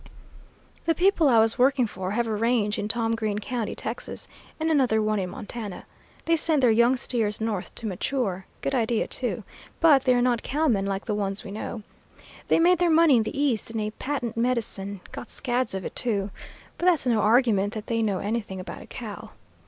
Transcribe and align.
"The 0.85 0.95
people 0.95 1.27
I 1.29 1.37
was 1.37 1.59
working 1.59 1.85
for 1.85 2.09
have 2.09 2.25
a 2.25 2.33
range 2.35 2.79
in 2.79 2.87
Tom 2.87 3.13
Green 3.13 3.37
County, 3.37 3.75
Texas, 3.75 4.27
and 4.59 4.71
another 4.71 4.99
one 4.99 5.19
in 5.19 5.29
Montana. 5.29 5.85
They 6.25 6.35
send 6.37 6.63
their 6.63 6.71
young 6.71 6.95
steers 6.95 7.39
north 7.39 7.75
to 7.75 7.85
mature 7.85 8.47
good 8.63 8.73
idea, 8.73 9.05
too! 9.05 9.43
but 9.79 10.05
they 10.05 10.15
are 10.15 10.19
not 10.23 10.41
cowmen 10.41 10.87
like 10.87 11.05
the 11.05 11.13
ones 11.13 11.43
we 11.43 11.51
know. 11.51 11.83
They 12.47 12.57
made 12.57 12.79
their 12.79 12.89
money 12.89 13.17
in 13.17 13.21
the 13.21 13.39
East 13.39 13.69
in 13.69 13.79
a 13.79 13.91
patent 13.91 14.35
medicine 14.35 15.01
got 15.11 15.29
scads 15.29 15.75
of 15.75 15.85
it, 15.85 15.95
too. 15.95 16.31
But 16.79 16.87
that's 16.87 17.05
no 17.05 17.19
argument 17.21 17.73
that 17.75 17.85
they 17.85 18.01
know 18.01 18.17
anything 18.17 18.59
about 18.59 18.81
a 18.81 18.87
cow. 18.87 19.29